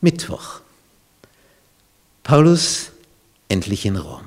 [0.00, 0.60] Mittwoch.
[2.22, 2.90] Paulus
[3.48, 4.24] endlich in Rom.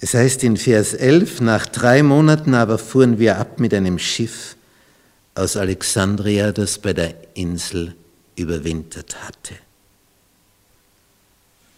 [0.00, 4.56] Es heißt in Vers 11, nach drei Monaten aber fuhren wir ab mit einem Schiff
[5.34, 7.94] aus Alexandria, das bei der Insel
[8.36, 9.54] überwintert hatte.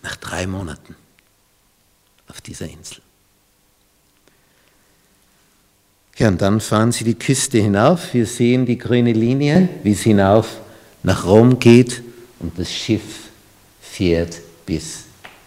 [0.03, 0.95] Nach drei Monaten
[2.29, 3.03] auf dieser Insel.
[6.17, 8.13] Ja, und dann fahren sie die Küste hinauf.
[8.13, 10.61] Wir sehen die grüne Linie, wie es hinauf
[11.03, 12.03] nach Rom geht
[12.39, 13.31] und das Schiff
[13.81, 15.05] fährt bis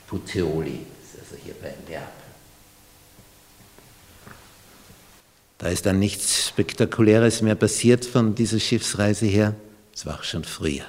[0.07, 0.79] Puteoli,
[1.19, 2.23] also hier bei Neapel.
[5.57, 9.55] Da ist dann nichts Spektakuläres mehr passiert von dieser Schiffsreise her.
[9.95, 10.85] Es war auch schon früher.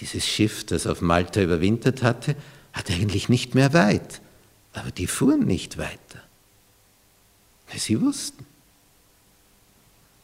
[0.00, 2.34] Dieses Schiff, das auf Malta überwintert hatte,
[2.72, 4.20] hat eigentlich nicht mehr weit.
[4.72, 6.22] Aber die fuhren nicht weiter.
[7.68, 8.46] Weil sie wussten,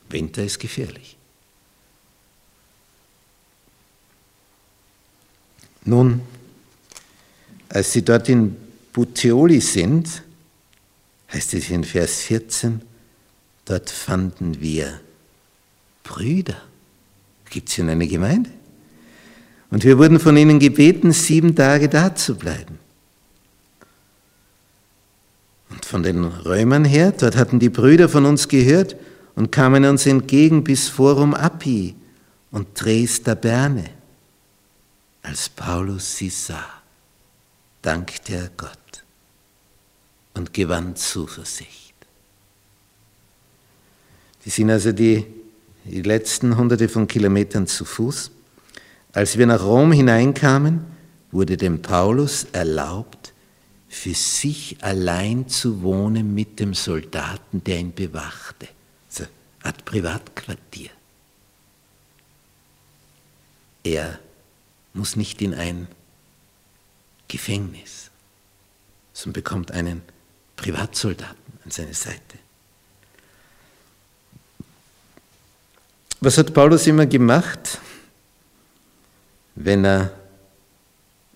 [0.08, 1.16] Winter ist gefährlich.
[5.84, 6.20] Nun,
[7.68, 8.56] als sie dort in
[8.92, 10.22] Puteoli sind,
[11.32, 12.82] heißt es in Vers 14,
[13.64, 15.00] dort fanden wir
[16.02, 16.60] Brüder.
[17.48, 18.50] Gibt es in einer Gemeinde?
[19.70, 22.78] Und wir wurden von ihnen gebeten, sieben Tage da zu bleiben.
[25.70, 28.96] Und von den Römern her, dort hatten die Brüder von uns gehört
[29.36, 31.94] und kamen uns entgegen bis Forum Appi
[32.50, 33.84] und Dresda Berne.
[35.22, 36.82] Als Paulus sie sah,
[37.82, 39.04] dankte er Gott
[40.34, 41.94] und gewann Zuversicht.
[44.44, 45.26] Die sind also die,
[45.84, 48.30] die letzten hunderte von Kilometern zu Fuß.
[49.12, 50.84] Als wir nach Rom hineinkamen,
[51.30, 53.32] wurde dem Paulus erlaubt,
[53.88, 58.68] für sich allein zu wohnen mit dem Soldaten, der ihn bewachte.
[59.08, 59.30] So eine
[59.64, 60.90] Art Privatquartier.
[63.82, 64.20] Er
[64.92, 65.88] muss nicht in ein
[67.28, 68.10] Gefängnis,
[69.12, 70.02] sondern bekommt einen
[70.56, 72.38] Privatsoldaten an seine Seite.
[76.20, 77.78] Was hat Paulus immer gemacht,
[79.54, 80.12] wenn er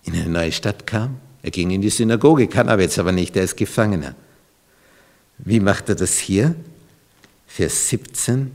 [0.03, 1.19] in eine neue Stadt kam?
[1.41, 4.15] Er ging in die Synagoge, kann aber jetzt aber nicht, er ist Gefangener.
[5.37, 6.55] Wie macht er das hier?
[7.47, 8.51] Vers 17.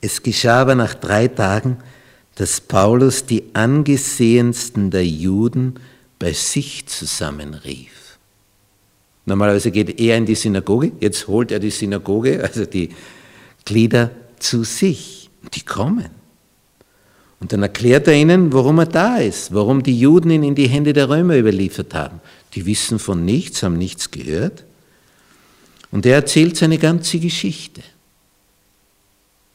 [0.00, 1.78] Es geschah aber nach drei Tagen,
[2.34, 5.74] dass Paulus die angesehensten der Juden
[6.18, 8.18] bei sich zusammenrief.
[9.26, 12.90] Normalerweise geht er in die Synagoge, jetzt holt er die Synagoge, also die
[13.64, 15.30] Glieder zu sich.
[15.42, 16.08] Und die kommen.
[17.38, 20.68] Und dann erklärt er ihnen, warum er da ist, warum die Juden ihn in die
[20.68, 22.22] Hände der Römer überliefert haben.
[22.54, 24.64] Die wissen von nichts, haben nichts gehört.
[25.90, 27.82] Und er erzählt seine ganze Geschichte.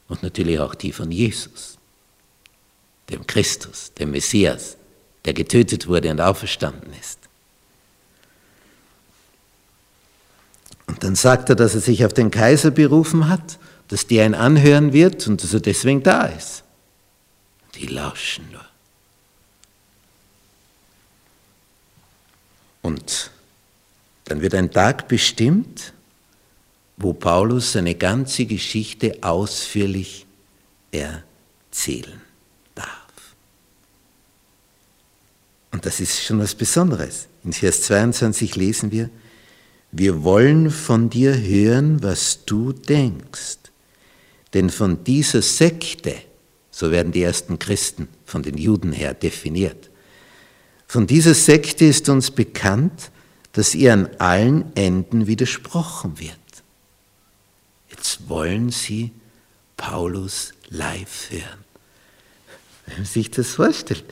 [0.07, 1.78] Und natürlich auch die von Jesus,
[3.09, 4.77] dem Christus, dem Messias,
[5.25, 7.19] der getötet wurde und auferstanden ist.
[10.87, 13.59] Und dann sagt er, dass er sich auf den Kaiser berufen hat,
[13.89, 16.63] dass der ihn anhören wird und dass er deswegen da ist.
[17.75, 18.65] Die lauschen nur.
[22.81, 23.31] Und
[24.25, 25.93] dann wird ein Tag bestimmt,
[26.97, 30.25] wo Paulus seine ganze Geschichte ausführlich
[30.91, 32.21] erzählen
[35.79, 37.29] Und das ist schon was Besonderes.
[37.45, 39.09] In Vers 22 lesen wir,
[39.93, 43.59] wir wollen von dir hören, was du denkst.
[44.53, 46.15] Denn von dieser Sekte,
[46.69, 49.89] so werden die ersten Christen von den Juden her definiert,
[50.85, 53.09] von dieser Sekte ist uns bekannt,
[53.53, 56.35] dass ihr an allen Enden widersprochen wird.
[57.89, 59.11] Jetzt wollen sie
[59.77, 61.63] Paulus live hören.
[62.85, 64.03] Wenn man sich das vorstellt,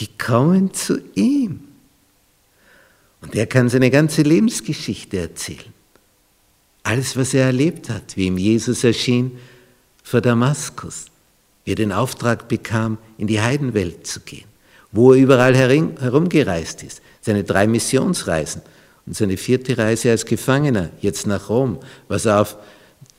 [0.00, 1.60] die kommen zu ihm.
[3.20, 5.72] Und er kann seine ganze Lebensgeschichte erzählen.
[6.82, 9.38] Alles, was er erlebt hat, wie ihm Jesus erschien
[10.02, 11.06] vor Damaskus,
[11.64, 14.46] wie er den Auftrag bekam, in die Heidenwelt zu gehen,
[14.90, 18.62] wo er überall herumgereist ist, seine drei Missionsreisen
[19.04, 22.56] und seine vierte Reise als Gefangener, jetzt nach Rom, was er auf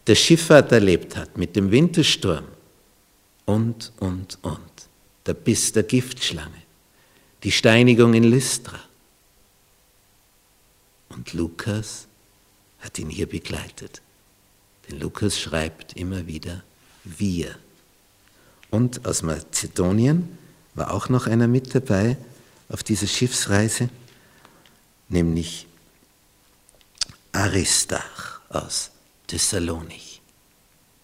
[0.07, 2.45] der Schifffahrt erlebt hat mit dem Wintersturm
[3.45, 4.59] und, und, und.
[5.27, 6.49] Der Biss der Giftschlange,
[7.43, 8.79] die Steinigung in Lystra,
[11.11, 12.07] und Lukas
[12.79, 14.01] hat ihn hier begleitet.
[14.87, 16.63] Denn Lukas schreibt immer wieder
[17.03, 17.55] wir.
[18.69, 20.37] Und aus Mazedonien
[20.73, 22.17] war auch noch einer mit dabei
[22.69, 23.89] auf dieser Schiffsreise,
[25.09, 25.67] nämlich
[27.33, 28.91] Aristach aus
[29.27, 30.21] Thessalonich.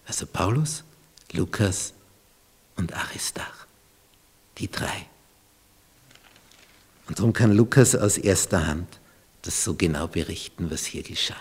[0.06, 0.84] Also Paulus,
[1.34, 1.94] Lukas
[2.78, 3.68] und Aristarch.
[4.58, 5.08] Die drei.
[7.08, 9.00] Und darum kann Lukas aus erster Hand
[9.42, 11.36] das so genau berichten, was hier geschah.